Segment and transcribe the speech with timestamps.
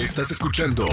[0.00, 0.86] Estás escuchando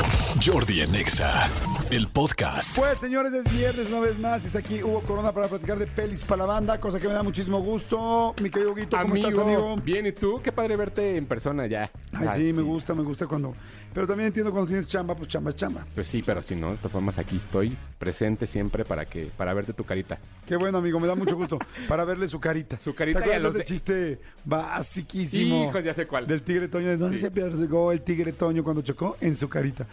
[0.45, 1.49] Jordi en Exa,
[1.91, 2.75] el podcast.
[2.77, 4.43] Pues señores, es viernes una vez más.
[4.43, 7.23] Está aquí Hugo Corona para platicar de pelis para la banda, cosa que me da
[7.23, 8.35] muchísimo gusto.
[8.41, 9.77] Mi querido Huguito, ¿cómo amigo, estás, amigo?
[9.77, 10.41] Bien, ¿y tú?
[10.43, 11.89] Qué padre verte en persona ya.
[12.19, 13.53] Ay, sí, me gusta, me gusta cuando...
[13.93, 15.83] Pero también entiendo cuando tienes chamba, pues chamba es chamba.
[15.95, 19.53] Pues sí, pero si no, de todas formas aquí estoy presente siempre para que para
[19.55, 20.19] verte tu carita.
[20.45, 21.57] Qué bueno, amigo, me da mucho gusto
[21.87, 22.77] para verle su carita.
[22.77, 25.69] Su carita ¿Te y a los de- chiste basiquísimo?
[25.69, 26.27] Hijos, ya sé cuál.
[26.27, 26.87] Del tigre Toño.
[26.89, 29.17] ¿De dónde se perdió el tigre Toño cuando chocó?
[29.19, 29.87] En su carita.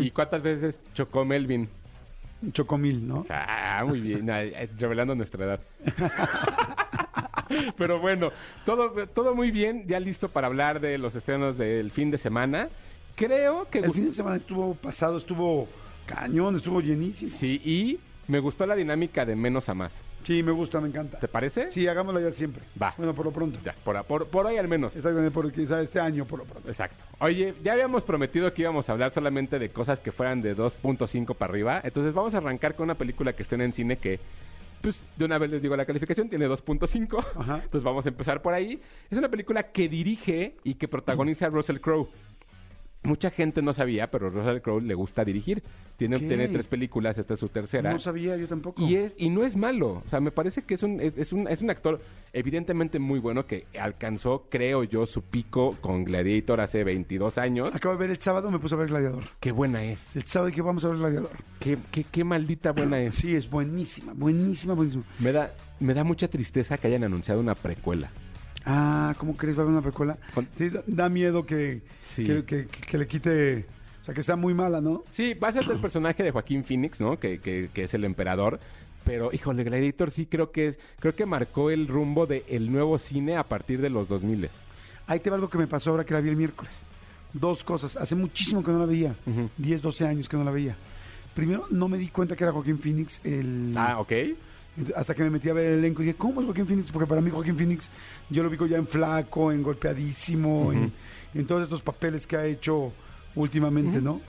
[0.00, 1.68] ¿Y cuántas veces chocó Melvin?
[2.52, 3.26] Chocomil, ¿no?
[3.30, 4.26] Ah, muy bien,
[4.78, 5.60] revelando nuestra edad.
[7.76, 8.30] Pero bueno,
[8.64, 12.68] todo, todo muy bien, ya listo para hablar de los estrenos del fin de semana.
[13.14, 15.68] Creo que El fin de semana estuvo pasado, estuvo
[16.06, 17.30] cañón, estuvo llenísimo.
[17.30, 19.92] sí, y me gustó la dinámica de menos a más.
[20.24, 21.20] Sí, me gusta, me encanta.
[21.20, 21.70] ¿Te parece?
[21.70, 22.64] Sí, hagámoslo ya siempre.
[22.82, 22.92] Va.
[22.96, 23.60] Bueno, por lo pronto.
[23.64, 24.96] Ya, por, por, por hoy al menos.
[24.96, 26.68] Exactamente, por quizá este año, por lo pronto.
[26.68, 27.04] Exacto.
[27.20, 31.36] Oye, ya habíamos prometido que íbamos a hablar solamente de cosas que fueran de 2.5
[31.36, 31.80] para arriba.
[31.84, 34.18] Entonces vamos a arrancar con una película que estén en cine que,
[34.80, 37.24] pues, de una vez les digo la calificación, tiene 2.5.
[37.34, 37.60] Ajá.
[37.64, 38.80] Entonces vamos a empezar por ahí.
[39.10, 42.08] Es una película que dirige y que protagoniza Russell Crowe.
[43.02, 45.62] Mucha gente no sabía, pero Russell Crowe le gusta dirigir.
[45.96, 47.92] Tiene, tiene tres películas, esta es su tercera.
[47.92, 48.82] No sabía yo tampoco.
[48.82, 51.32] Y es y no es malo, o sea, me parece que es un es, es
[51.32, 52.00] un es un actor
[52.32, 57.74] evidentemente muy bueno que alcanzó, creo yo, su pico con Gladiator hace 22 años.
[57.74, 59.24] Acabo de ver el sábado, me puse a ver Gladiador.
[59.40, 60.14] Qué buena es.
[60.14, 61.30] El sábado dije, vamos a ver Gladiador.
[61.60, 63.14] Qué, qué, qué maldita buena es.
[63.14, 65.04] Sí, es buenísima, buenísima, buenísima.
[65.18, 68.10] Me da me da mucha tristeza que hayan anunciado una precuela.
[68.66, 69.56] Ah, ¿cómo crees?
[69.56, 70.18] ¿Va a haber una precuela?
[70.58, 72.24] Sí, da, da miedo que, Sí.
[72.24, 73.64] que, que- que le quite...
[74.02, 75.02] O sea, que sea muy mala, ¿no?
[75.12, 77.18] Sí, va a ser el personaje de Joaquín Phoenix, ¿no?
[77.18, 78.60] Que, que, que es el emperador.
[79.04, 83.36] Pero, híjole, Gladiator sí creo que es, creo que marcó el rumbo del nuevo cine
[83.36, 84.48] a partir de los 2000.
[85.08, 86.82] Ahí te va algo que me pasó ahora que la vi el miércoles.
[87.32, 87.96] Dos cosas.
[87.96, 89.14] Hace muchísimo que no la veía.
[89.26, 89.48] Ujú.
[89.58, 90.76] 10, 12 años que no la veía.
[91.34, 93.72] Primero, no me di cuenta que era Joaquín Phoenix el...
[93.76, 94.12] Ah, ok.
[94.94, 96.90] Hasta que me metí a ver el elenco y dije, ¿cómo es Joaquín Phoenix?
[96.92, 97.90] Porque para mí Joaquín Phoenix
[98.28, 100.92] yo lo ubico ya en flaco, en golpeadísimo, en,
[101.34, 102.92] en todos estos papeles que ha hecho
[103.34, 104.20] últimamente, ¿no?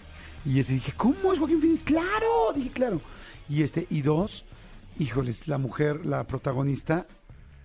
[0.45, 1.83] Y ese dije, ¿cómo es Joaquín Phoenix?
[1.83, 2.53] ¡Claro!
[2.55, 3.01] Dije, claro.
[3.49, 4.45] Y este, y dos,
[4.99, 7.05] híjoles, la mujer, la protagonista,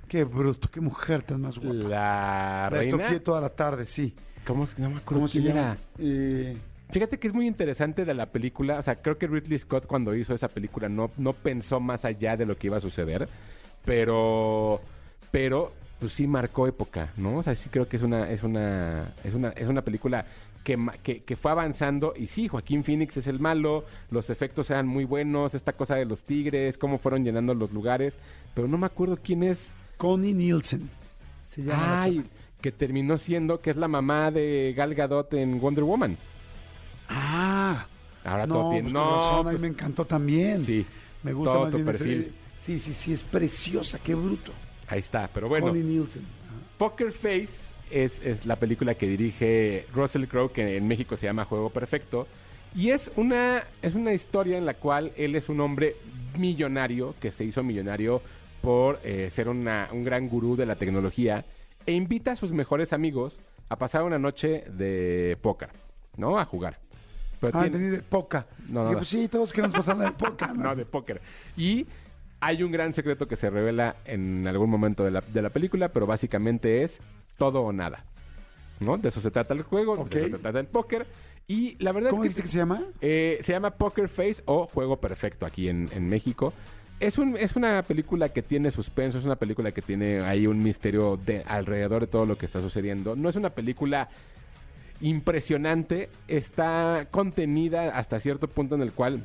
[0.09, 1.75] qué bruto, qué mujer tan más guapa.
[1.75, 3.21] La La reina.
[3.21, 4.13] toda la tarde, sí.
[4.47, 5.77] ¿Cómo, se- no me acuerdo ¿Cómo se llama?
[5.99, 6.57] Eh,
[6.93, 10.15] Fíjate que es muy interesante de la película, o sea, creo que Ridley Scott cuando
[10.15, 13.27] hizo esa película no, no pensó más allá de lo que iba a suceder,
[13.83, 14.79] pero,
[15.31, 17.39] pero, pues sí marcó época, ¿no?
[17.39, 20.27] O sea, sí creo que es una, es una, es una, es una película
[20.65, 24.87] que, que, que fue avanzando y sí, Joaquín Phoenix es el malo, los efectos eran
[24.87, 28.13] muy buenos, esta cosa de los tigres, cómo fueron llenando los lugares,
[28.55, 29.71] pero no me acuerdo quién es.
[29.97, 30.91] Connie Nielsen.
[31.55, 32.25] Se llama la Ay,
[32.61, 36.19] que terminó siendo que es la mamá de Gal Gadot en Wonder Woman.
[37.15, 37.87] Ah.
[38.25, 40.65] Ahora todo no, tiene- pues no, con razón, a mí pues- me encantó también.
[40.65, 40.87] Sí.
[41.23, 42.35] Me gusta todo más tu bien ese- perfil.
[42.59, 44.53] Sí, sí, sí, es preciosa, qué bruto.
[44.89, 45.67] Ahí está, pero bueno.
[45.69, 46.23] Connie Nielsen.
[46.23, 46.55] Ajá.
[46.79, 47.49] Poker Face
[47.91, 52.27] es, es la película que dirige Russell Crowe, que en México se llama Juego Perfecto.
[52.75, 55.97] Y es una, es una historia en la cual él es un hombre
[56.39, 58.23] millonario, que se hizo millonario
[58.61, 61.45] por eh, ser una- un gran gurú de la tecnología,
[61.85, 65.69] e invita a sus mejores amigos a pasar una noche de póker,
[66.17, 66.39] ¿no?
[66.39, 66.77] A jugar.
[67.43, 68.47] Pero Ah, tiene- entendí de poca.
[68.69, 68.99] No, no, Dije, no.
[69.01, 70.47] pues sí, todos queremos pasar de poca.
[70.55, 71.21] no, de póker.
[71.59, 71.87] Y
[72.41, 75.89] hay un gran secreto que se revela en algún momento de la, de la película,
[75.91, 76.99] pero básicamente es
[77.37, 78.05] todo o nada.
[78.81, 78.97] ¿No?
[78.97, 80.09] De eso se trata el juego, Ok.
[80.11, 81.07] de eso se trata el póker.
[81.49, 82.83] Y la verdad ¿Cómo es dijiste que que se llama?
[83.01, 86.53] eh, se llama Poker Face o Juego Perfecto aquí en, en México.
[87.01, 90.63] Es, un, es una película que tiene suspenso, es una película que tiene ahí un
[90.63, 93.17] misterio de, alrededor de todo lo que está sucediendo.
[93.17, 94.09] No es una película
[95.03, 99.23] impresionante, está contenida hasta cierto punto en el cual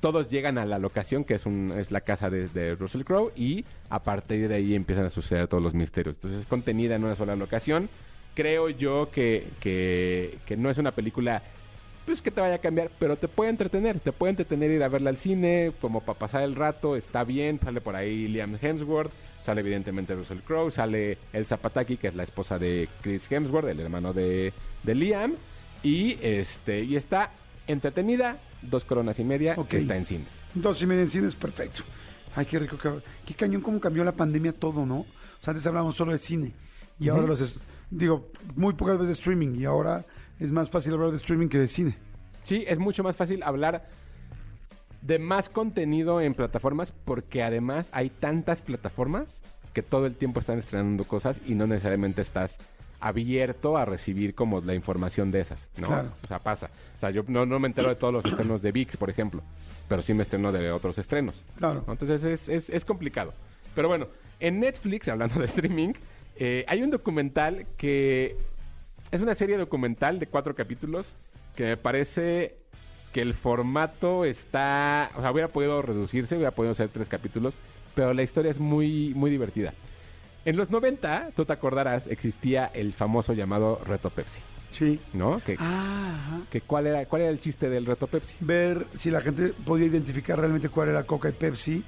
[0.00, 3.64] todos llegan a la locación que es, un, es la casa de, Russell Crowe y
[3.90, 6.16] a partir de ahí empiezan a suceder todos los misterios.
[6.16, 7.88] Entonces es contenida en una sola locación.
[8.34, 11.42] Creo yo que, que, que no es una película
[12.06, 14.88] pues que te vaya a cambiar, pero te puede entretener, te puede entretener ir a
[14.88, 19.10] verla al cine, como para pasar el rato, está bien, sale por ahí Liam Hemsworth,
[19.44, 23.80] sale evidentemente Russell Crowe, sale Elsa Pataki, que es la esposa de Chris Hemsworth, el
[23.80, 24.52] hermano de,
[24.82, 25.34] de Liam,
[25.82, 27.30] y este, y está
[27.66, 29.68] entretenida, dos coronas y media, Ok.
[29.68, 30.28] que está en cines.
[30.54, 31.82] Dos y media en cine es perfecto.
[32.34, 32.78] Ay, qué rico.
[32.78, 32.90] Qué,
[33.26, 35.00] qué cañón cómo cambió la pandemia todo, ¿no?
[35.00, 35.06] O
[35.40, 36.52] sea, antes hablábamos solo de cine.
[36.98, 37.60] Y ahora los...
[37.90, 39.56] digo, muy pocas veces de streaming.
[39.56, 40.04] Y ahora
[40.40, 41.98] es más fácil hablar de streaming que de cine.
[42.42, 43.86] Sí, es mucho más fácil hablar
[45.04, 49.38] de más contenido en plataformas porque además hay tantas plataformas
[49.74, 52.56] que todo el tiempo están estrenando cosas y no necesariamente estás
[53.00, 55.88] abierto a recibir como la información de esas, ¿no?
[55.88, 56.12] Claro.
[56.22, 56.70] O sea, pasa.
[56.96, 59.42] O sea, yo no, no me entero de todos los estrenos de VIX, por ejemplo,
[59.88, 61.42] pero sí me estreno de otros estrenos.
[61.58, 61.84] Claro.
[61.86, 63.34] Entonces es, es, es complicado.
[63.74, 64.06] Pero bueno,
[64.40, 65.92] en Netflix, hablando de streaming,
[66.36, 68.36] eh, hay un documental que
[69.10, 71.14] es una serie documental de cuatro capítulos
[71.56, 72.56] que me parece
[73.14, 77.54] que el formato está, o sea, hubiera podido reducirse, hubiera podido ser tres capítulos,
[77.94, 79.72] pero la historia es muy, muy divertida.
[80.44, 84.40] En los 90, tú te acordarás, existía el famoso llamado Reto Pepsi,
[84.72, 84.98] Sí.
[85.12, 85.40] ¿no?
[85.46, 88.34] Que, Ah, que cuál, era, ¿Cuál era el chiste del Reto Pepsi?
[88.40, 91.84] Ver si la gente podía identificar realmente cuál era Coca y Pepsi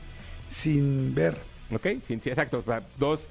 [0.48, 1.36] sin ver.
[1.74, 1.86] ¿Ok?
[2.06, 2.62] Sí, sí, exacto.
[2.96, 3.28] Dos.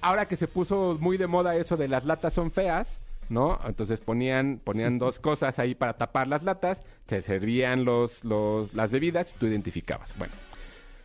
[0.00, 2.96] Ahora que se puso muy de moda eso de las latas son feas,
[3.28, 3.58] ¿no?
[3.66, 8.90] Entonces ponían, ponían dos cosas ahí para tapar las latas, se servían los, los, las
[8.90, 10.16] bebidas y tú identificabas.
[10.18, 10.34] Bueno.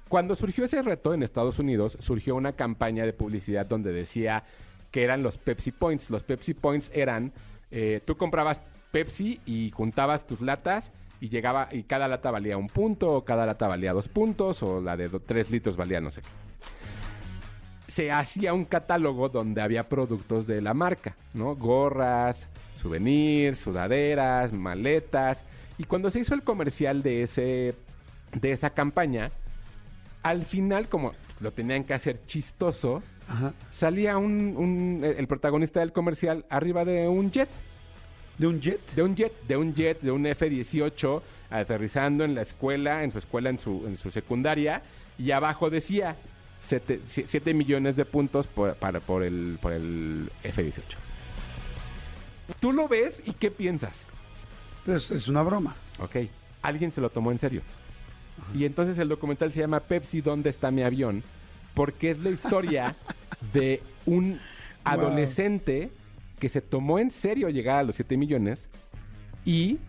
[0.09, 4.43] Cuando surgió ese reto en Estados Unidos, surgió una campaña de publicidad donde decía
[4.91, 6.11] que eran los Pepsi Points.
[6.11, 7.31] Los Pepsi Points eran,
[7.71, 8.61] eh, tú comprabas
[8.91, 13.45] Pepsi y juntabas tus latas y llegaba y cada lata valía un punto, o cada
[13.47, 16.27] lata valía dos puntos, o la de tres litros valía no sé qué.
[17.93, 21.55] Se hacía un catálogo donde había productos de la marca, ¿no?
[21.55, 22.47] Gorras,
[22.81, 25.43] souvenirs, sudaderas, maletas.
[25.77, 27.75] Y cuando se hizo el comercial de ese
[28.33, 29.29] de esa campaña,
[30.23, 33.53] al final, como lo tenían que hacer chistoso, Ajá.
[33.71, 37.49] salía un, un- el protagonista del comercial arriba de un jet,
[38.39, 38.79] ¿De un jet?
[38.95, 43.19] de un jet, de un jet, de un F-18, aterrizando en la escuela, en su
[43.19, 44.81] escuela, en su, en su secundaria,
[45.19, 46.15] y abajo decía
[46.63, 50.81] 7 millones de puntos por, para, por el, por el F-18.
[52.59, 54.05] Tú lo ves y ¿qué piensas?
[54.85, 55.75] Pues es una broma.
[55.99, 56.17] Ok,
[56.61, 57.61] alguien se lo tomó en serio.
[58.53, 61.23] Y entonces el documental se llama Pepsi, ¿dónde está mi avión?
[61.73, 62.95] Porque es la historia
[63.53, 64.39] de un
[64.83, 65.91] adolescente
[66.39, 68.67] que se tomó en serio llegar a los 7 millones
[69.45, 69.79] y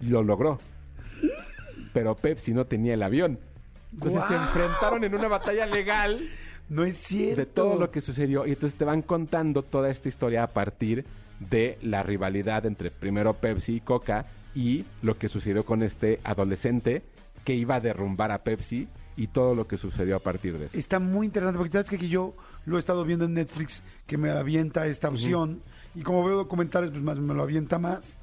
[0.00, 0.58] lo logró.
[1.92, 3.38] Pero Pepsi no tenía el avión.
[3.92, 6.28] Entonces se enfrentaron en una batalla legal
[6.68, 7.40] No es cierto.
[7.40, 8.46] de todo lo que sucedió.
[8.46, 11.04] Y entonces te van contando toda esta historia a partir
[11.40, 17.02] de la rivalidad entre primero Pepsi y Coca y lo que sucedió con este adolescente
[17.44, 18.86] que iba a derrumbar a Pepsi
[19.16, 20.78] y todo lo que sucedió a partir de eso.
[20.78, 22.32] Está muy interesante porque sabes que aquí yo
[22.64, 25.60] lo he estado viendo en Netflix que me avienta esta opción
[25.94, 28.16] y como veo documentales pues más me lo avienta más,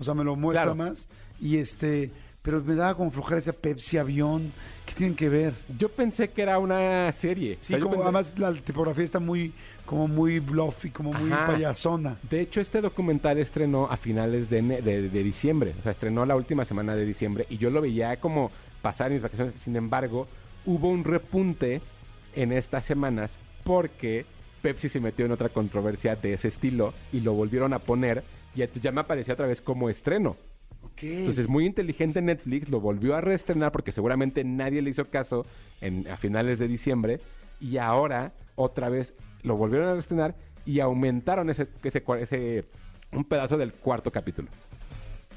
[0.00, 0.74] o sea me lo muestra Claro.
[0.76, 1.06] más
[1.40, 2.10] y este,
[2.42, 4.52] pero me daba como flojera ese Pepsi avión,
[4.84, 5.54] ¿qué tienen que ver?
[5.68, 7.54] Yo pensé que era una serie.
[7.54, 9.54] O Sí, sea, como pensé- además la tipografía está muy
[9.84, 11.46] como muy bluff y como muy Ajá.
[11.46, 12.18] payasona.
[12.22, 15.74] De hecho, este documental estrenó a finales de, de- de diciembre.
[15.78, 18.50] O sea, estrenó la última semana de diciembre y yo lo veía como
[18.80, 19.60] pasar en mis vacaciones.
[19.60, 20.28] Sin embargo,
[20.64, 21.80] hubo un repunte
[22.32, 24.26] en estas semanas porque
[24.60, 28.24] Pepsi se metió en otra controversia de ese estilo y lo volvieron a poner
[28.54, 30.36] y ya me apareció otra vez como estreno.
[30.84, 31.02] Ok.
[31.04, 35.46] Entonces, muy inteligente Netflix lo volvió a reestrenar porque seguramente nadie le hizo caso
[35.80, 37.20] en, a finales de diciembre
[37.60, 39.14] y ahora otra vez
[39.44, 40.34] lo volvieron a reestrenar
[40.66, 42.64] y aumentaron ese, ese,
[43.12, 44.48] un pedazo del cuarto capítulo.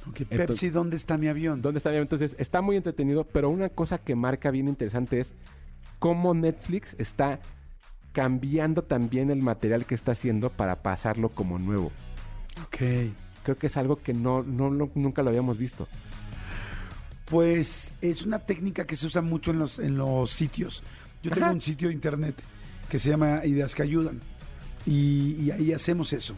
[0.10, 1.62] Ok, entonces- Pepsi, ¿dónde está mi avión?
[1.62, 1.96] ¿Dónde está?
[1.96, 5.34] Entonces, está muy entretenido, pero una cosa que marca bien interesante es
[5.98, 7.40] cómo Netflix está
[8.12, 11.92] cambiando también el material que está haciendo para pasarlo como nuevo.
[12.68, 12.82] Ok.
[13.46, 15.88] Creo que es algo que no, no, no- nunca lo habíamos visto.
[17.26, 20.84] Pues es una técnica que se usa mucho en los, en los sitios.
[21.24, 22.36] Yo tengo un sitio de internet
[22.90, 24.20] que se llama Ideas que Ayudan
[24.86, 26.36] y, y ahí hacemos eso.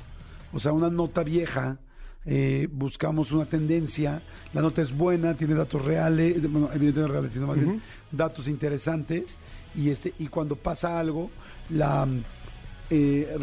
[0.53, 1.77] O sea, una nota vieja,
[2.25, 4.21] eh, buscamos una tendencia,
[4.53, 8.47] la nota es buena, tiene datos reales, eh, bueno, evidentemente reales, sino más bien datos
[8.47, 9.39] interesantes
[9.75, 11.29] y este y cuando pasa algo
[11.69, 12.07] la
[12.89, 13.35] eh,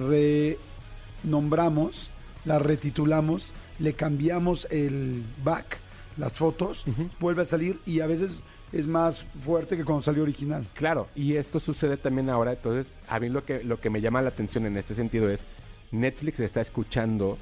[1.23, 2.11] renombramos,
[2.45, 5.79] la retitulamos, le cambiamos el back,
[6.17, 6.85] las fotos,
[7.21, 8.37] vuelve a salir y a veces
[8.73, 10.67] es más fuerte que cuando salió original.
[10.75, 14.21] Claro, y esto sucede también ahora, entonces a mí lo que, lo que me llama
[14.23, 15.45] la atención en este sentido es
[15.93, 17.39] Netflix está escuchando,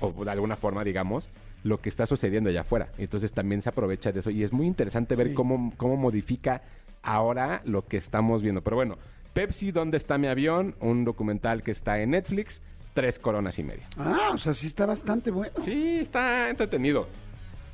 [0.00, 1.28] o de alguna forma digamos,
[1.64, 2.88] lo que está sucediendo allá afuera.
[2.98, 5.34] Entonces también se aprovecha de eso y es muy interesante ver Sí.
[5.34, 6.62] cómo, cómo modifica
[7.02, 8.62] ahora lo que estamos viendo.
[8.62, 8.96] Pero bueno,
[9.34, 10.74] Pepsi, ¿dónde está mi avión?
[10.80, 12.60] Un documental que está en Netflix,
[12.94, 13.88] tres coronas y media.
[13.96, 15.52] Ah, o sea, sí está bastante bueno.
[15.62, 17.08] Sí, está entretenido.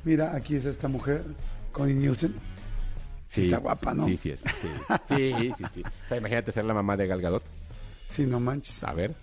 [0.03, 1.23] Mira, aquí es esta mujer,
[1.71, 2.35] Connie Nielsen.
[3.27, 4.05] Sí, Está guapa, ¿no?
[4.05, 4.39] Sí, sí es.
[5.09, 5.63] Sí, sí, sí.
[5.73, 5.83] sí.
[5.83, 7.43] O sea, imagínate ser la mamá de Gal Gadot.
[8.07, 8.81] Sí, no manches.
[8.83, 9.13] A ver.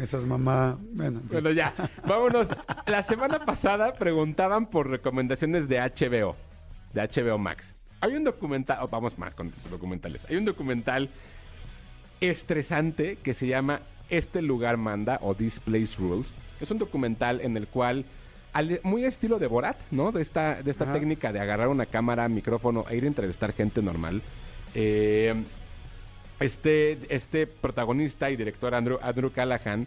[0.00, 0.76] Esa es mamá.
[0.92, 1.20] Bueno.
[1.30, 1.74] Bueno, ya,
[2.06, 2.48] vámonos.
[2.86, 6.36] La semana pasada preguntaban por recomendaciones de HBO,
[6.92, 7.74] de HBO Max.
[8.00, 10.22] Hay un documental, oh, vamos más con documentales.
[10.28, 11.10] Hay un documental
[12.20, 16.28] estresante que se llama Este lugar manda o This Place Rules.
[16.60, 18.04] Es un documental en el cual,
[18.52, 20.12] al- muy estilo de Borat, ¿no?
[20.12, 20.94] De esta, de esta Ajá.
[20.94, 24.20] técnica de agarrar una cámara, micrófono e ir a entrevistar gente normal.
[24.74, 25.34] Eh,
[26.38, 29.86] este, este protagonista y director Andrew, Andrew Callahan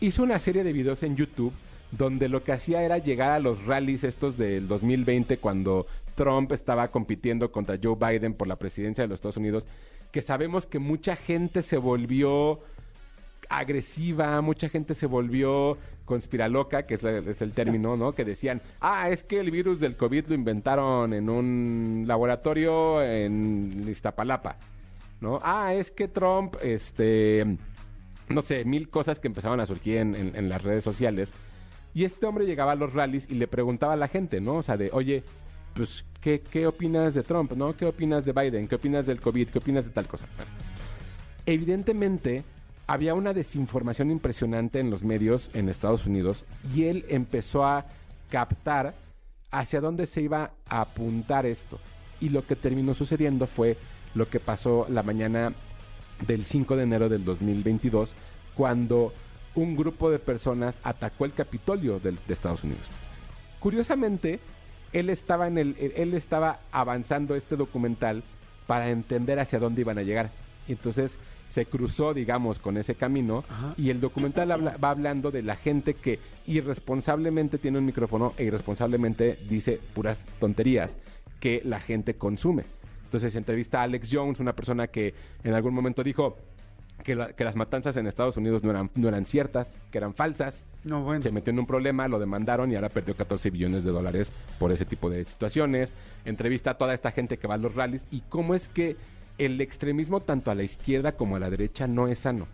[0.00, 1.52] hizo una serie de videos en YouTube
[1.90, 6.88] donde lo que hacía era llegar a los rallies estos del 2020 cuando Trump estaba
[6.88, 9.66] compitiendo contra Joe Biden por la presidencia de los Estados Unidos,
[10.12, 12.58] que sabemos que mucha gente se volvió
[13.48, 15.76] agresiva, mucha gente se volvió
[16.06, 18.12] conspiraloca, que es, el término, ¿no?
[18.12, 23.86] Que decían, ah, es que el virus del COVID lo inventaron en un laboratorio en
[23.86, 24.56] Iztapalapa,
[25.20, 25.40] ¿no?
[25.42, 27.58] Ah, es que Trump, este,
[28.30, 31.32] no sé, mil cosas que empezaban a surgir en, las redes sociales.
[31.92, 34.56] Y este hombre llegaba a los rallies y le preguntaba a la gente, ¿no?
[34.56, 35.24] O sea, de, oye,
[35.74, 37.76] pues, ¿qué, qué opinas de Trump, no?
[37.76, 38.68] ¿Qué opinas de Biden?
[38.68, 39.48] ¿Qué opinas del COVID?
[39.48, 40.26] ¿Qué opinas de tal cosa?
[41.46, 42.44] Evidentemente
[42.86, 47.86] había una desinformación impresionante en los medios en Estados Unidos y él empezó a
[48.30, 48.94] captar
[49.50, 51.78] hacia dónde se iba a apuntar esto.
[52.20, 53.76] Y lo que terminó sucediendo fue
[54.14, 55.52] lo que pasó la mañana
[56.26, 58.14] del 5 de enero del 2022,
[58.54, 59.12] cuando
[59.54, 62.86] un grupo de personas atacó el Capitolio de Estados Unidos.
[63.60, 64.40] Curiosamente,
[64.92, 68.22] él estaba en el, él estaba avanzando este documental
[68.66, 70.30] para entender hacia dónde iban a llegar.
[70.68, 71.16] Entonces
[71.50, 73.74] se cruzó, digamos, con ese camino Ajá.
[73.78, 78.44] y el documental habla- va hablando de la gente que irresponsablemente tiene un micrófono e
[78.44, 80.94] irresponsablemente dice puras tonterías
[81.40, 82.64] que la gente consume.
[83.04, 86.36] Entonces entrevista a Alex Jones, una persona que en algún momento dijo
[87.04, 90.12] que, la- que las matanzas en Estados Unidos no eran, no eran ciertas, que eran
[90.14, 91.22] falsas, No, bueno.
[91.22, 94.72] se metió en un problema, lo demandaron y ahora perdió 14 billones de dólares por
[94.72, 95.94] ese tipo de situaciones.
[96.24, 98.96] Entrevista a toda esta gente que va a los rallies y cómo es que
[99.38, 102.46] el extremismo tanto a la izquierda como a la derecha no es sano.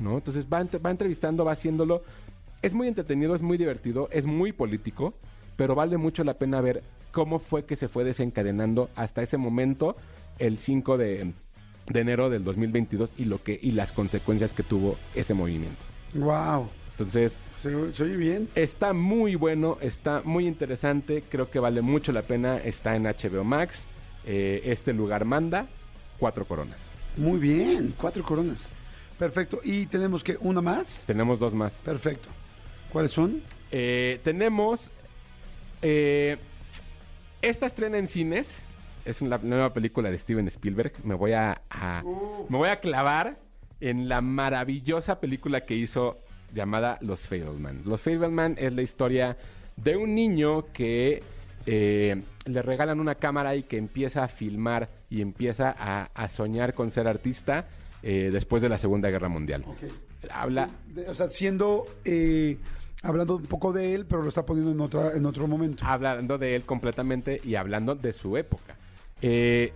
[0.00, 0.16] ¿no?
[0.16, 2.02] Entonces va, va entrevistando, va haciéndolo.
[2.62, 5.14] Es muy entretenido, es muy divertido, es muy político,
[5.56, 9.96] pero vale mucho la pena ver cómo fue que se fue desencadenando hasta ese momento,
[10.38, 11.32] el 5 de,
[11.88, 15.82] de enero del 2022 y lo que y las consecuencias que tuvo ese movimiento.
[16.14, 16.68] Wow.
[16.92, 18.48] Entonces, Se, se oye bien.
[18.54, 23.42] Está muy bueno, está muy interesante, creo que vale mucho la pena, está en HBO
[23.44, 23.84] Max,
[24.26, 25.66] eh, este lugar manda,
[26.20, 26.78] cuatro coronas.
[27.16, 27.94] Muy bien.
[28.00, 28.66] Cuatro coronas.
[29.18, 29.60] Perfecto.
[29.64, 31.02] Y tenemos que una más.
[31.06, 31.72] Tenemos dos más.
[31.78, 32.28] Perfecto.
[32.92, 33.42] ¿Cuáles son?
[33.72, 34.90] Eh, tenemos,
[35.82, 36.36] eh,
[37.42, 38.48] esta estrena en cines,
[39.04, 42.02] es la nueva película de Steven Spielberg, me voy a, a-
[42.48, 43.36] me voy a clavar
[43.80, 46.18] en la maravillosa película que hizo
[46.54, 47.82] llamada Los Fableman.
[47.86, 49.36] Los Fableman es la historia
[49.76, 51.22] de un niño que
[51.66, 56.72] eh, le regalan una cámara y que empieza a filmar y empieza a, a soñar
[56.72, 57.64] con ser artista
[58.02, 59.64] eh, después de la Segunda Guerra Mundial.
[60.30, 61.86] Habla, De- o sea, siendo...
[62.04, 62.56] eh,
[63.02, 65.84] hablando un poco de él, pero lo está poniendo en, otra, en otro momento.
[65.86, 68.76] hablando de él completamente y hablando de su época.
[69.22, 69.72] Eh,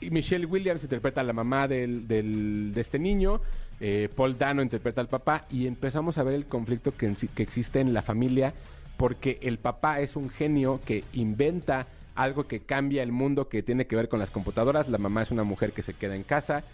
[0.00, 3.40] y Michelle Williams interpreta a la mamá del, del- de este niño,
[3.80, 7.80] eh, Paul Dano interpreta al papá y empezamos a ver el conflicto que, que existe
[7.80, 8.52] en la familia
[8.96, 13.86] porque el papá es un genio que inventa algo que cambia el mundo que tiene
[13.86, 16.64] que ver con las computadoras, la mamá es una mujer que se queda en casa,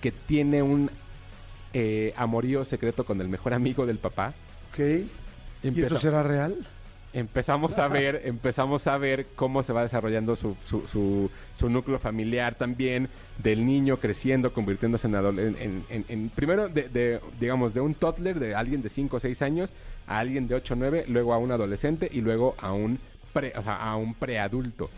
[0.00, 0.90] que tiene un
[1.72, 4.34] eh, amorío secreto con el mejor amigo del papá.
[4.72, 4.78] Ok.
[4.80, 6.56] ¿Y Empezó- esto será real?
[7.14, 11.98] empezamos a ver empezamos a ver cómo se va desarrollando su, su, su- su núcleo
[11.98, 13.10] familiar también
[13.42, 17.82] del niño creciendo convirtiéndose en, adole- en, en- en- en- primero de, de, digamos de
[17.82, 19.68] un toddler de alguien de 5 o 6 años
[20.06, 22.98] a alguien de 8 o 9 luego a un adolescente y luego a un
[23.32, 24.90] pre, o sea, a un preadulto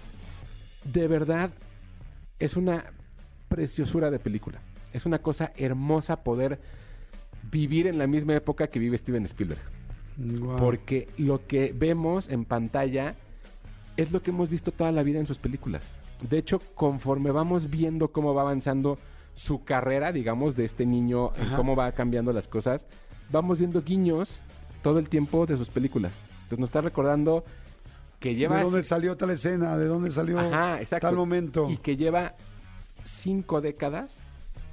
[0.84, 1.50] de verdad
[2.38, 2.84] es una
[3.48, 4.60] preciosura de película
[4.92, 6.60] es una cosa hermosa poder
[7.50, 9.60] vivir en la misma época que vive Steven Spielberg
[10.58, 13.16] porque lo que vemos en pantalla
[13.96, 15.84] es lo que hemos visto toda la vida en sus películas.
[16.28, 18.98] De hecho, conforme vamos viendo cómo va avanzando
[19.34, 21.56] su carrera, digamos, de este niño, en Ajá.
[21.56, 22.86] cómo va cambiando las cosas,
[23.30, 24.38] vamos viendo guiños
[24.82, 26.12] todo el tiempo de sus películas.
[26.44, 27.44] Entonces nos está recordando
[28.24, 28.56] que lleva...
[28.56, 29.76] ¿De dónde salió tal escena?
[29.76, 31.68] ¿De dónde salió Ajá, tal momento?
[31.70, 32.32] Y que lleva
[33.04, 34.10] cinco décadas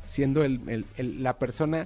[0.08, 1.86] siendo el- el- el- la persona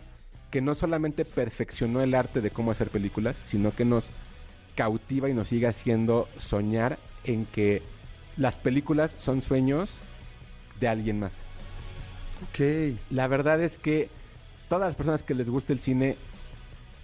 [0.51, 4.11] que no solamente perfeccionó el arte de cómo hacer películas, sino que nos
[4.75, 7.81] cautiva y nos sigue haciendo soñar en que
[8.37, 9.97] las películas son sueños
[10.79, 11.33] de alguien más.
[12.49, 12.95] Ok.
[13.09, 14.11] La verdad es que
[14.69, 16.15] todas las personas que les gusta el cine,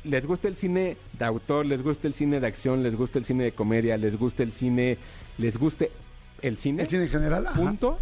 [0.03, 3.25] les gusta el cine de autor, les gusta el cine de acción, les gusta el
[3.25, 4.98] cine de comedia, les gusta el cine,
[5.38, 5.91] les guste
[6.41, 7.48] el cine, ¿El cine en general?
[7.48, 7.55] Ajá.
[7.55, 8.00] punto,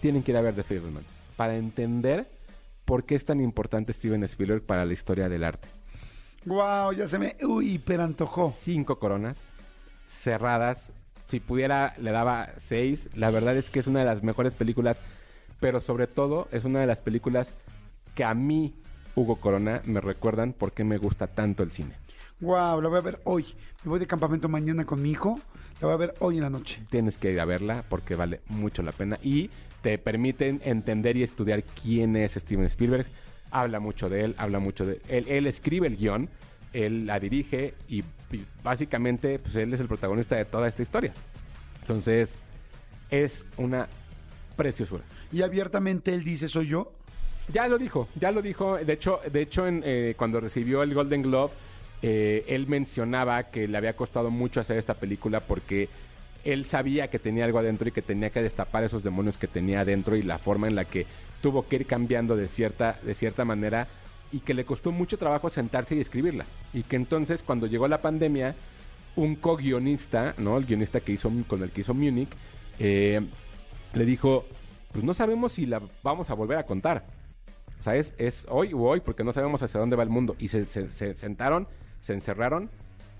[0.00, 2.26] tienen que ir a ver The Fablemans para entender
[2.84, 5.68] por qué es tan importante Steven Spielberg para la historia del arte.
[6.46, 8.54] Wow, ya se me uy, hiperantojó.
[8.62, 9.36] Cinco coronas
[10.22, 10.92] cerradas.
[11.28, 13.00] Si pudiera, le daba seis.
[13.14, 15.00] La verdad es que es una de las mejores películas,
[15.60, 17.52] pero sobre todo es una de las películas
[18.14, 18.74] que a mí,
[19.16, 21.94] Hugo Corona, me recuerdan por qué me gusta tanto el cine.
[22.40, 23.46] Wow, la voy a ver hoy.
[23.82, 25.40] Me voy de campamento mañana con mi hijo.
[25.80, 26.82] La voy a ver hoy en la noche.
[26.90, 29.50] Tienes que ir a verla porque vale mucho la pena y
[29.82, 33.06] te permiten entender y estudiar quién es Steven Spielberg.
[33.50, 35.26] Habla mucho de él, habla mucho de él.
[35.28, 36.28] Él escribe el guion,
[36.74, 41.14] él la dirige y, y básicamente pues él es el protagonista de toda esta historia.
[41.80, 42.34] Entonces,
[43.10, 43.88] es una
[44.56, 45.04] preciosura.
[45.32, 46.92] Y abiertamente él dice, soy yo.
[47.52, 48.76] Ya lo dijo, ya lo dijo.
[48.76, 51.52] De hecho, de hecho en, eh, cuando recibió el Golden Globe,
[52.02, 55.88] eh, él mencionaba que le había costado mucho hacer esta película porque
[56.44, 59.80] él sabía que tenía algo adentro y que tenía que destapar esos demonios que tenía
[59.80, 61.06] adentro y la forma en la que
[61.40, 63.88] tuvo que ir cambiando de cierta, de cierta manera
[64.32, 66.44] y que le costó mucho trabajo sentarse y escribirla.
[66.72, 68.54] Y que entonces cuando llegó la pandemia,
[69.16, 70.58] un co-guionista, ¿no?
[70.58, 72.28] El guionista que hizo, con el que hizo Munich,
[72.78, 73.20] eh,
[73.94, 74.44] le dijo,
[74.92, 77.04] pues no sabemos si la vamos a volver a contar.
[77.80, 80.36] O sea, es, es hoy o hoy porque no sabemos hacia dónde va el mundo.
[80.38, 81.68] Y se, se- se sentaron,
[82.02, 82.70] se encerraron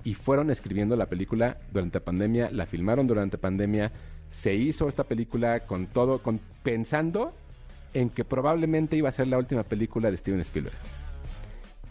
[0.04, 3.92] y fueron escribiendo la película durante pandemia, la filmaron durante pandemia,
[4.30, 7.34] se hizo esta película con todo, con, pensando
[7.94, 10.76] en que probablemente iba a ser la última película de Steven Spielberg.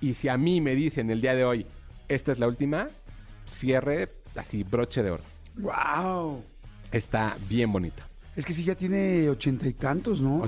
[0.01, 1.65] Y si a mí me dicen el día de hoy,
[2.07, 2.87] esta es la última,
[3.47, 5.23] cierre así, broche de oro.
[5.57, 6.43] Wow.
[6.91, 8.07] Está bien bonita.
[8.35, 10.41] Es que sí, ya tiene ochenta y tantos, ¿no?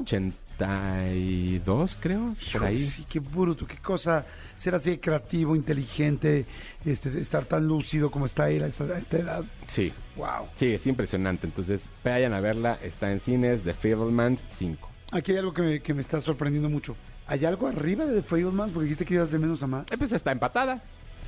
[0.60, 2.80] 82, creo, por Híjole, ahí.
[2.80, 4.24] Sí, qué bruto, qué cosa
[4.58, 6.46] ser así de creativo, inteligente,
[6.84, 9.44] este, estar tan lúcido como está él a esta, edad.
[9.68, 10.48] Sí, Wow.
[10.56, 11.46] sí, es impresionante.
[11.46, 12.80] Entonces, vayan a verla.
[12.82, 14.90] Está en cines, The Fablemans 5.
[15.12, 16.96] Aquí hay algo que me, que me está sorprendiendo mucho.
[17.28, 18.72] ¿Hay algo arriba de The Fablemans?
[18.72, 19.86] Porque dijiste que ibas de menos a más.
[19.92, 20.82] Eh, pues está empatada.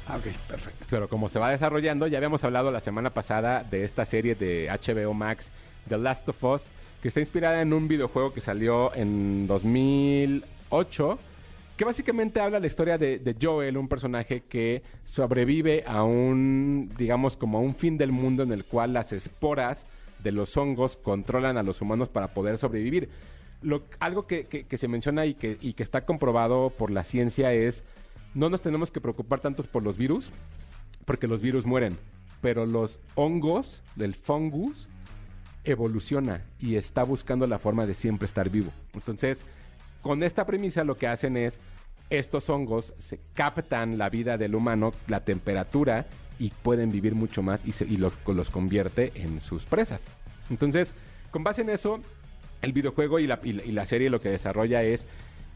[0.08, 0.88] Ah, ok, perfecto.
[0.90, 4.68] Pero como se va desarrollando, ya habíamos hablado la semana pasada de esta serie de
[4.72, 5.50] HBO Max,
[5.88, 6.63] The Last of Us,
[7.02, 11.20] que está inspirada en un videojuego que salió en 2008,
[11.78, 17.58] que básicamente habla la historia de, Joel, un personaje que sobrevive a un, digamos, como
[17.58, 19.86] a un fin del mundo en el cual las esporas
[20.22, 23.10] de los hongos controlan a los humanos para poder sobrevivir.
[24.00, 27.84] Algo que, se menciona y que, y que está comprobado por la ciencia es
[28.34, 30.32] no nos tenemos que preocupar tantos por los virus,
[31.06, 31.98] porque los virus mueren,
[32.42, 34.88] pero los hongos del fungus
[35.63, 38.72] evoluciona y está buscando la forma de siempre estar vivo.
[38.93, 39.39] Entonces,
[40.02, 41.60] con esta premisa lo que hacen es
[42.10, 46.08] estos hongos se captan la vida del humano, la temperatura
[46.39, 47.86] y pueden vivir mucho más y, se-
[48.34, 50.08] los convierte en sus presas.
[50.50, 50.93] Entonces,
[51.32, 52.00] con base en eso,
[52.62, 55.06] el videojuego y la, y la- serie lo que desarrolla es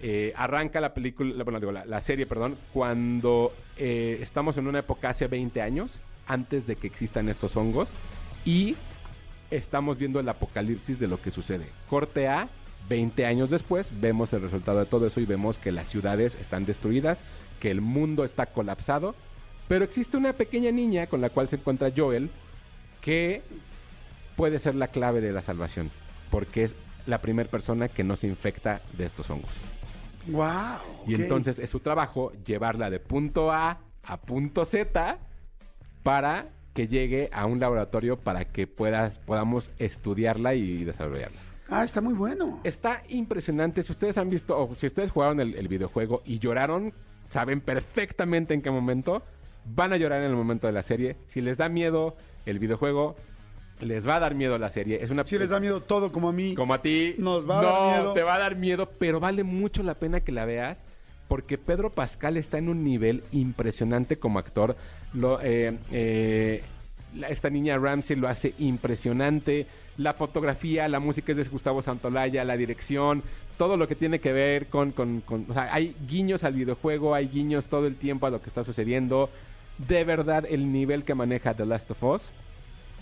[0.06, 4.80] eh, arranca la película, bueno, digo, la, la serie, perdón, cuando eh, estamos en una
[4.80, 5.92] época hace 20 años,
[6.28, 7.90] antes de que existan estos hongos,
[8.44, 8.76] y
[9.52, 11.68] estamos viendo el apocalipsis de lo que sucede.
[11.90, 12.50] Corte A,
[12.90, 16.66] 20 años después, vemos el resultado de todo eso y vemos que las ciudades están
[16.66, 17.18] destruidas,
[17.60, 19.16] que el mundo está colapsado,
[19.68, 22.30] pero existe una pequeña niña con la cual se encuentra Joel,
[23.02, 23.42] que
[24.36, 25.92] puede ser la clave de la salvación,
[26.30, 26.76] porque es
[27.06, 29.52] la primera persona que no se infecta de estos hongos.
[30.28, 31.06] Wow.
[31.08, 35.18] Y entonces es su trabajo llevarla de punto A a punto Z
[36.02, 41.38] para que llegue a un laboratorio para que puedas, podamos estudiarla y desarrollarla.
[41.70, 42.60] Ah, está muy bueno.
[42.64, 43.84] Está impresionante.
[43.84, 46.94] Si ustedes han visto, o si ustedes jugaron el, el videojuego y lloraron,
[47.32, 49.22] saben perfectamente en qué momento.
[49.66, 51.16] Van a llorar en el momento de la serie.
[51.30, 53.16] Si les da miedo el videojuego,
[53.80, 55.02] les va a dar miedo la serie.
[55.02, 56.54] Es una Si les da miedo todo como a mí.
[56.54, 57.16] como a ti.
[57.18, 58.14] Nos va a no, dar miedo.
[58.14, 60.78] te va a dar miedo, pero vale mucho la pena que la veas.
[61.34, 64.76] Porque Pedro Pascal está en un nivel impresionante como actor.
[65.16, 66.62] Lo, eh, eh,
[67.28, 69.66] esta niña Ramsey lo hace impresionante.
[69.98, 73.24] La fotografía, la música es de Gustavo Santolaya, la dirección,
[73.58, 77.16] todo lo que tiene que ver con, con- con- O sea, hay guiños al videojuego,
[77.16, 79.32] hay guiños todo el tiempo a lo que está sucediendo.
[79.88, 82.30] De verdad, el nivel que maneja The Last of Us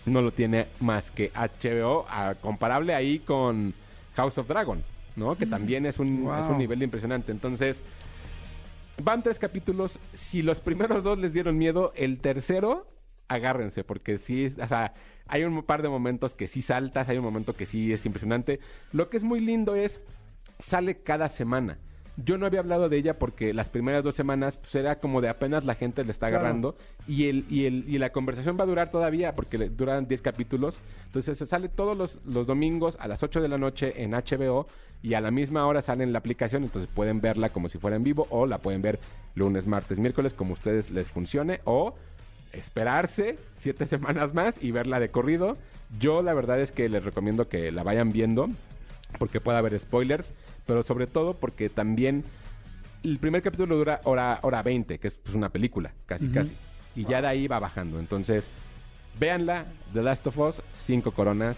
[0.05, 2.05] no lo tiene más que HBO,
[2.39, 3.73] comparable ahí con
[4.15, 4.81] House of Dragon,
[5.17, 5.37] ¿no?
[5.37, 6.45] Que también es un, Wow.
[6.45, 7.33] es un nivel impresionante.
[7.33, 7.75] Entonces,
[9.03, 9.99] van tres capítulos.
[10.13, 12.85] Si los primeros dos les dieron miedo, el tercero,
[13.27, 14.93] agárrense, porque sí, es- o sea,
[15.27, 18.59] hay un par de momentos que sí saltas, hay un momento que sí es impresionante.
[18.91, 20.01] Lo que es muy lindo es,
[20.59, 21.77] sale cada semana.
[22.17, 25.29] Yo no había hablado de ella porque las primeras dos semanas pues, era como de
[25.29, 26.41] apenas la gente le está Claro.
[26.41, 26.75] agarrando
[27.07, 30.21] y el, y el y la conversación va a durar todavía porque le- duran 10
[30.21, 30.81] capítulos.
[31.05, 34.67] Entonces se sale todos los, los domingos a las 8 de la noche en HBO
[35.03, 37.95] y a la misma hora sale en la aplicación, entonces pueden verla como si fuera
[37.95, 38.99] en vivo o la pueden ver
[39.35, 41.95] lunes, martes, miércoles, como a ustedes les funcione o
[42.53, 45.57] esperarse siete semanas más y verla de corrido.
[45.99, 48.49] Yo la verdad es que les recomiendo que la vayan viendo
[49.19, 50.31] porque puede haber spoilers,
[50.65, 52.23] pero sobre todo porque también
[53.03, 56.53] el primer capítulo dura hora, hora 20, que es pues, una película, casi, casi.
[56.95, 57.99] Y ya de ahí va bajando.
[57.99, 58.45] Entonces,
[59.19, 61.57] véanla, The Last of Us, cinco coronas,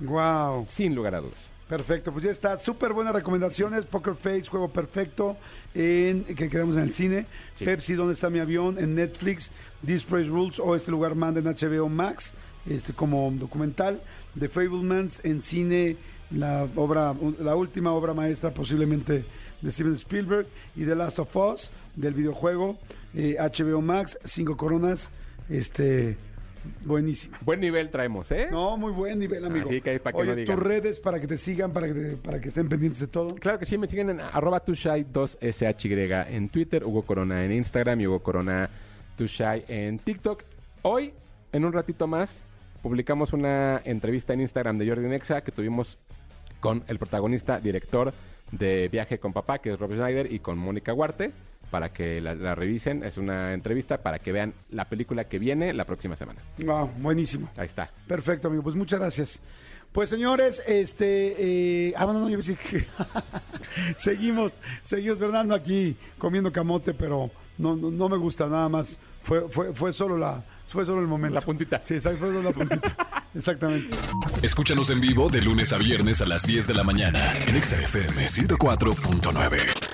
[0.00, 0.66] Wow.
[0.68, 1.51] sin lugar a dudas.
[1.72, 2.58] Perfecto, pues ya está.
[2.58, 3.86] Súper buenas recomendaciones.
[3.86, 5.38] Poker Face, juego perfecto.
[5.74, 7.24] En, que quedamos en el cine.
[7.54, 7.64] Sí.
[7.64, 8.78] Pepsi, ¿dónde está mi avión?
[8.78, 9.50] En Netflix.
[9.82, 12.34] This Place Rules o Este lugar manda en HBO Max.
[12.68, 14.02] Este como documental.
[14.38, 15.96] The Fablemans en cine.
[16.30, 19.24] La obra, la última obra maestra posiblemente
[19.62, 20.46] de Steven Spielberg.
[20.76, 22.76] Y The Last of Us del videojuego.
[23.14, 25.08] eh, HBO Max, cinco coronas.
[25.48, 26.18] Este,
[26.84, 27.38] buenísima.
[27.42, 28.48] Buen nivel traemos, ¿eh?
[28.50, 29.68] No, muy buen nivel, amigo.
[29.68, 30.56] Así que ahí para que Oye, no digan.
[30.56, 33.34] tus redes para que te sigan, para que, te- para que estén pendientes de todo.
[33.36, 38.06] Claro que sí, me siguen en arroba tushai2shy en Twitter, Hugo Corona en Instagram y
[38.06, 38.68] Hugo Corona
[39.16, 40.42] Tushai en TikTok.
[40.82, 41.12] Hoy,
[41.52, 42.42] en un ratito más,
[42.82, 45.98] publicamos una entrevista en Instagram de Jordi Nexa que tuvimos
[46.60, 48.12] con el protagonista, director
[48.52, 51.30] de Viaje con Papá, que es Rob Schneider, y con Mónica Huarte,
[51.72, 53.02] para que la, la revisen.
[53.02, 56.42] Es una entrevista para que vean la película que viene la próxima semana.
[56.58, 57.48] Wow, buenísimo.
[57.56, 57.90] Ahí está.
[58.06, 58.62] Perfecto, amigo.
[58.62, 59.40] Pues muchas gracias.
[59.90, 62.84] Pues señores, este, eh, ah, bueno, no, yo pensé que
[63.96, 64.52] seguimos,
[64.84, 68.98] seguimos Fernando aquí comiendo camote, pero no, no, no me gusta nada más.
[69.22, 71.34] Fue, fue, fue solo la, fue solo el momento.
[71.34, 71.80] La puntita.
[71.84, 72.96] Sí, exacto, fue solo la puntita.
[73.34, 73.96] Exactamente.
[74.42, 77.80] Escúchanos en vivo de lunes a viernes a las 10 de la mañana en Exa
[77.80, 79.91] FM 104.9.